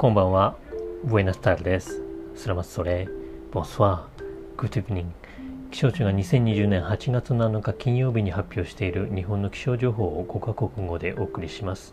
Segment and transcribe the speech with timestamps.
[0.00, 0.56] こんばんは。
[1.04, 2.00] ブエナスタールです。
[2.34, 3.06] スラマスソレイ。
[3.52, 4.56] ボンスワー。
[4.56, 5.10] グッドイブニング。
[5.70, 11.92] 気象庁が2020年8月7日金曜日に発表している日本の気象情報を5カ国語でお送りします。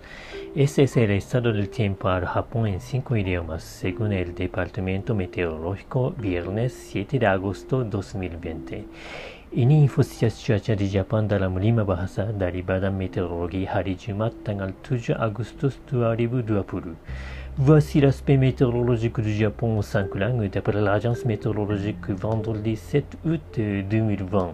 [0.55, 7.19] SSL estado del tiempo al Japón en 5 idiomas según el Departamento Meteorológico viernes 7
[7.19, 8.85] de agosto 2020.
[9.53, 16.97] イニンフォスシャスチュアチャディジャパンダラムリマバハサダリバダメテロロギーハリジュマタガルトゥジュアグストストゥアリブドゥアプル
[17.59, 24.53] Voici l'aspect météorologique du Japon au 5 langues d'après l'agence météorologique vendredi 7 août 2020.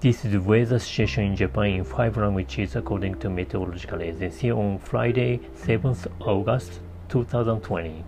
[0.00, 4.76] This is the weather situation in Japan in five languages according to Meteorological Agency on
[4.78, 8.04] Friday 7th August 2020.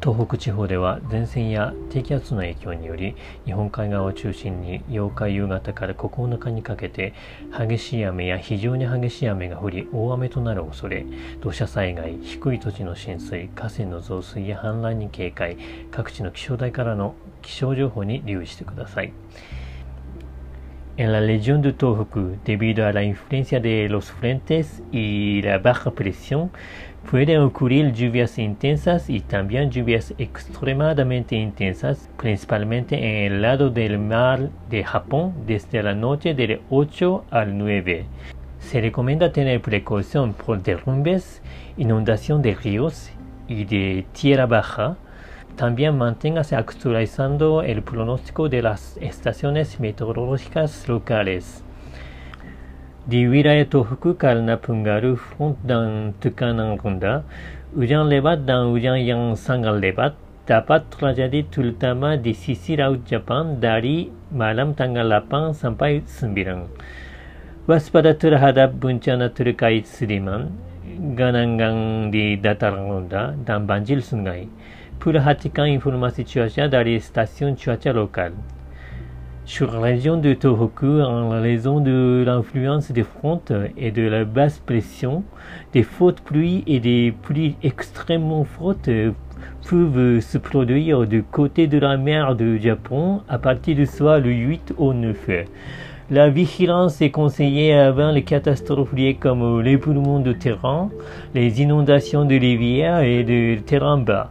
[0.00, 7.14] 東北地方では前線や低気圧の影響により日本海側を中心に8日夕方から9日にかけて
[7.50, 11.04] 激しい雨や非常に激しい雨が降り大雨となる恐れ
[11.40, 15.58] 土砂災害低い土地の浸水河川の増水や氾濫に警戒
[15.90, 19.12] 各地の気象台からの気象情報に留意してください。
[20.98, 26.50] En la región de Tohoku, debido a la influencia de los frentes y la baja presión,
[27.08, 34.50] pueden ocurrir lluvias intensas y también lluvias extremadamente intensas, principalmente en el lado del mar
[34.70, 38.04] de Japón desde la noche del 8 al 9.
[38.58, 41.42] Se recomienda tener precaución por derrumbes,
[41.76, 43.12] inundación de ríos
[43.46, 44.96] y de tierra baja,
[45.58, 51.66] también manténgase actualizando el pronóstico de las estaciones meteorológicas locales.
[53.10, 57.26] Di wilayah Tohoku karena pengaruh front dan tekanan rendah,
[57.74, 60.14] hujan lebat dan hujan yang sangat lebat
[60.46, 63.02] dapat terjadi terutama di sisi laut
[63.58, 67.66] dari malam tanggal 8 sampai 9.
[67.66, 70.54] Waspada terhadap bencana terkait sediman,
[71.18, 73.08] genangan di dataran
[73.44, 74.48] dan banjir sungai.
[75.00, 78.32] Purhatikan informasi cuaca dari stasiun cuaca lokal.
[79.44, 84.58] Sur la région de Tohoku, en raison de l'influence des fronts et de la basse
[84.58, 85.22] pression,
[85.72, 88.90] des fortes pluies et des pluies extrêmement fortes
[89.70, 94.32] peuvent se produire du côté de la mer du Japon à partir du soir le
[94.32, 95.30] 8 au 9.
[96.10, 100.90] La vigilance est conseillée avant les catastrophes liées comme l'éboulement de terrain,
[101.34, 104.30] les inondations de rivières et de terrain bas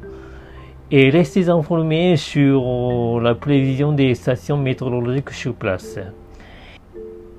[0.90, 6.00] et restez informés sur euh, la prévision des stations météorologiques sur place.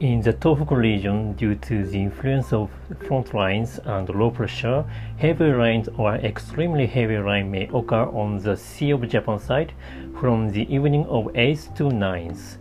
[0.00, 2.68] In the Tohoku region, due to the influence of
[3.06, 4.84] front lines and low pressure,
[5.16, 9.72] heavy rains or extremely heavy rain may occur on the Sea of Japan side
[10.20, 12.58] from the evening of 8th to 9th.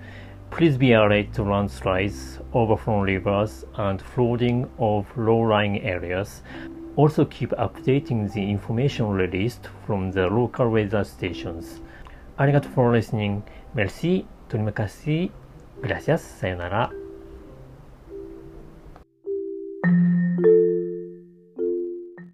[0.50, 6.42] Please be alert to landslides, overflown rivers, and flooding of low-lying areas,
[6.97, 11.83] also keep updating the information released from the local weather stations.
[12.37, 13.43] ありがとう for listening.
[13.75, 14.25] Merci.
[14.49, 15.31] Terima kasih.
[15.83, 16.19] Gracias.
[16.41, 16.91] さよなら。